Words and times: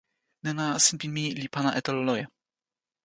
nena 0.43 0.65
sinpin 0.85 1.11
mi 1.15 1.23
li 1.41 1.47
pana 1.55 1.69
e 1.79 1.79
telo 1.85 2.01
loje. 2.07 2.25